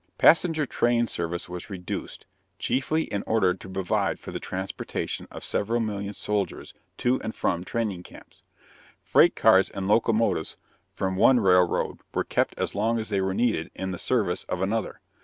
[0.17, 2.25] Passenger train service was reduced,
[2.57, 7.63] chiefly in order to provide for the transportation of several million soldiers to and from
[7.63, 8.41] training camps.
[9.03, 10.57] Freight cars and locomotives
[10.95, 14.59] from one railroad were kept as long as they were needed in the service of
[14.59, 15.01] another.